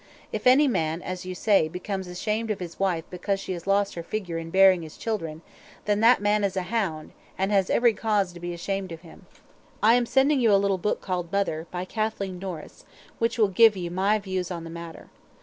[0.33, 3.93] If any man, as you say, becomes ashamed of his wife because she has lost
[3.93, 5.43] her figure in bearing his children,
[5.85, 9.43] then that man is a hound and has every cause to be ashamed of himself.
[9.83, 12.83] I am sending you a little book called "Mother," by Kathleen Norris,
[13.19, 15.11] which will give you my views on the matter.